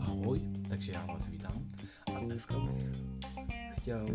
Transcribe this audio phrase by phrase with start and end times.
[0.00, 1.68] Ahoj, takže já vás vítám
[2.16, 2.90] a dneska bych
[3.70, 4.06] chtěl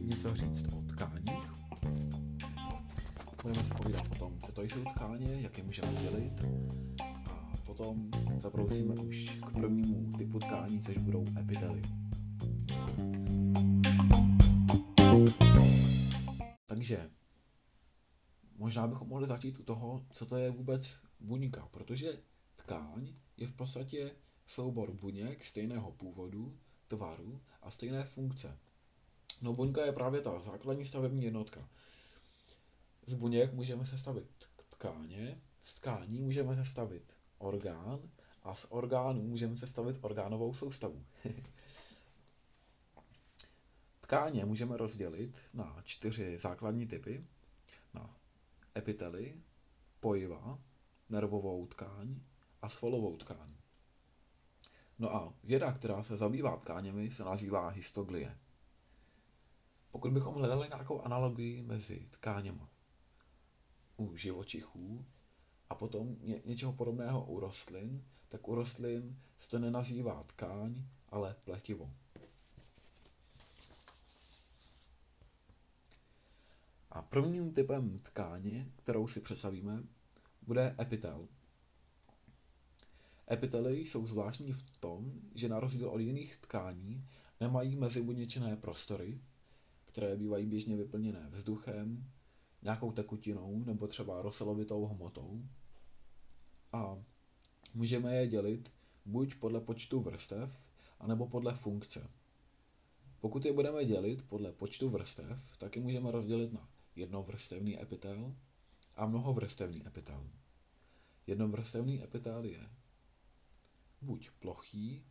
[0.00, 1.54] něco říct o tkáních.
[3.42, 6.32] Budeme se povídat o tom, co to jsou tkáně, jak je můžeme dělit
[7.30, 11.82] a potom zabrousíme už k prvnímu typu tkání, což budou epitely.
[16.66, 17.10] Takže
[18.58, 22.18] možná bychom mohli začít u toho, co to je vůbec buňka, protože
[22.56, 24.10] tkáň je v podstatě
[24.46, 26.58] soubor buněk stejného původu,
[26.88, 28.58] tvaru a stejné funkce.
[29.42, 31.68] No buňka je právě ta základní stavební jednotka.
[33.06, 34.28] Z buněk můžeme sestavit
[34.68, 38.00] tkáně, z tkání můžeme sestavit orgán
[38.42, 41.04] a z orgánů můžeme sestavit orgánovou soustavu.
[44.00, 47.24] Tkáně můžeme rozdělit na čtyři základní typy.
[47.94, 48.16] Na
[48.76, 49.40] epitely,
[50.00, 50.58] pojiva,
[51.08, 52.20] nervovou tkáň
[52.62, 53.54] a svalovou tkáň.
[54.98, 58.38] No a věda, která se zabývá tkáněmi, se nazývá histoglie.
[59.90, 62.68] Pokud bychom hledali nějakou analogii mezi tkáněma
[63.96, 65.04] u živočichů
[65.70, 71.36] a potom ně, něčeho podobného u rostlin, tak u rostlin se to nenazývá tkáň, ale
[71.44, 71.92] pletivo.
[76.98, 79.82] A prvním typem tkáně, kterou si představíme,
[80.42, 81.28] bude epitel.
[83.30, 87.04] Epitely jsou zvláštní v tom, že na rozdíl od jiných tkání
[87.40, 89.20] nemají mezibuněčné prostory,
[89.84, 92.04] které bývají běžně vyplněné vzduchem,
[92.62, 95.42] nějakou tekutinou nebo třeba roselovitou hmotou.
[96.72, 97.02] A
[97.74, 98.72] můžeme je dělit
[99.04, 100.58] buď podle počtu vrstev,
[101.00, 102.10] anebo podle funkce.
[103.20, 108.36] Pokud je budeme dělit podle počtu vrstev, tak je můžeme rozdělit na jednovrstevný epitel
[108.96, 110.30] a mnohovrstevný epitel.
[111.26, 112.70] Jednovrstevný epitel je
[114.02, 115.04] buď plochý,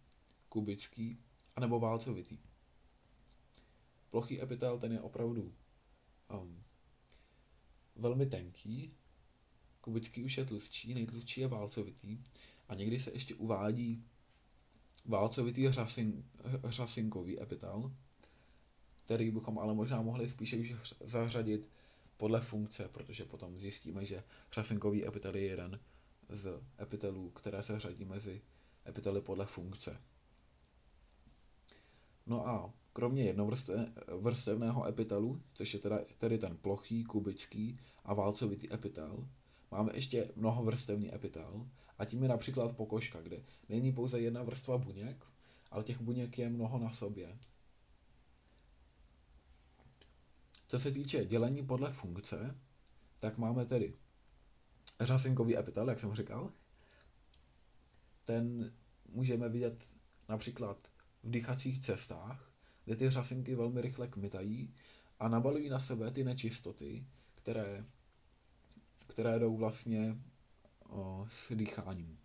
[0.49, 1.19] kubický,
[1.55, 2.39] anebo válcovitý.
[4.09, 5.53] Plochý epitel ten je opravdu
[6.41, 6.63] um,
[7.95, 8.93] velmi tenký,
[9.81, 12.23] kubický už je tlustší, nejtlustší je válcovitý
[12.67, 14.05] a někdy se ještě uvádí
[15.05, 16.29] válcovitý řasin,
[16.63, 17.95] řasinkový epitel,
[19.07, 21.69] který bychom ale možná mohli spíše už zařadit
[22.17, 24.23] podle funkce, protože potom zjistíme, že
[24.53, 25.79] řasinkový epitel je jeden
[26.29, 28.41] z epitelů, které se řadí mezi
[28.87, 30.01] epitely podle funkce.
[32.25, 39.27] No a kromě jednovrstevného epitelu, což je teda, tedy ten plochý, kubický a válcovitý epitel,
[39.71, 41.67] máme ještě mnohovrstevný epitel
[41.97, 45.25] a tím je například pokožka, kde není pouze jedna vrstva buněk,
[45.71, 47.37] ale těch buněk je mnoho na sobě.
[50.53, 52.59] Co se týče dělení podle funkce,
[53.19, 53.93] tak máme tedy
[54.99, 56.51] řasinkový epitel, jak jsem říkal.
[58.23, 58.73] Ten
[59.09, 59.83] můžeme vidět
[60.29, 60.87] například
[61.23, 62.51] v dýchacích cestách,
[62.85, 64.73] kde ty řasinky velmi rychle kmitají
[65.19, 67.05] a nabalují na sebe ty nečistoty,
[67.35, 67.85] které,
[69.07, 70.17] které jdou vlastně
[70.89, 72.19] o, s dýcháním.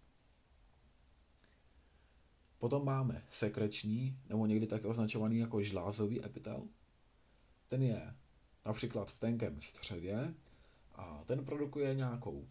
[2.58, 6.68] Potom máme sekreční, nebo někdy také označovaný jako žlázový epitel.
[7.68, 8.14] Ten je
[8.64, 10.34] například v tenkém střevě
[10.94, 12.48] a ten produkuje nějakou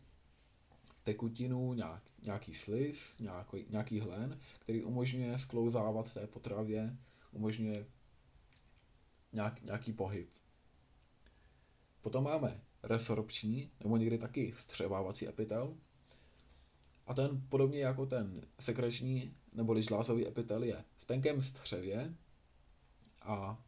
[1.03, 6.97] tekutinu, nějak, nějaký sliz, nějaký, nějaký hlen, který umožňuje sklouzávat té potravě,
[7.31, 7.85] umožňuje
[9.33, 10.29] nějak, nějaký pohyb.
[12.01, 15.77] Potom máme resorpční, nebo někdy taky vstřebávací epitel.
[17.07, 22.15] A ten podobně jako ten sekreční nebo žlázový epitel je v tenkém střevě
[23.21, 23.63] a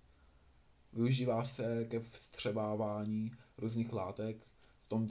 [0.93, 4.47] Využívá se ke vstřebávání různých látek.
[4.81, 5.07] V tom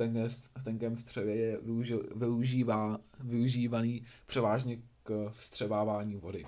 [0.64, 1.60] tenkém střevě je
[2.14, 6.46] využívá, využívaný převážně k vstřebávání vody.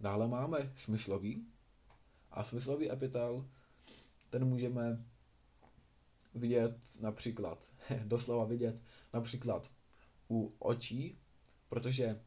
[0.00, 1.46] Dále máme smyslový.
[2.30, 3.48] A smyslový epitel,
[4.30, 5.04] ten můžeme
[6.34, 7.72] vidět například,
[8.04, 8.80] doslova vidět
[9.12, 9.70] například
[10.30, 11.18] u očí,
[11.68, 12.20] protože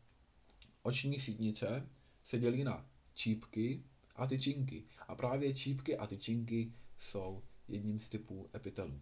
[0.84, 1.90] oční sítnice
[2.24, 3.84] se dělí na čípky
[4.18, 4.84] a tyčinky.
[5.08, 9.02] A právě čípky a tyčinky jsou jedním z typů epitelů.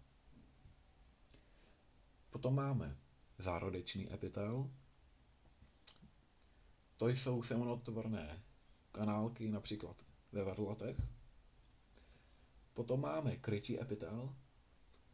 [2.29, 2.97] Potom máme
[3.37, 4.71] zárodečný epitel.
[6.97, 8.43] To jsou semonotvorné
[8.91, 11.01] kanálky například ve varlatech.
[12.73, 14.35] Potom máme krytí epitel.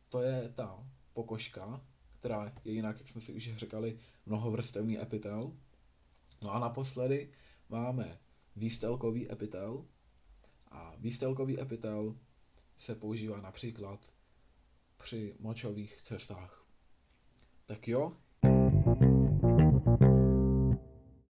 [0.09, 1.85] To je ta pokožka,
[2.19, 5.53] která je jinak, jak jsme si už říkali, mnohovrstevný epitel.
[6.41, 7.31] No a naposledy
[7.69, 8.19] máme
[8.55, 9.85] výstelkový epitel.
[10.67, 12.17] A výstelkový epitel
[12.77, 14.13] se používá například
[14.97, 16.65] při močových cestách.
[17.65, 18.17] Tak jo,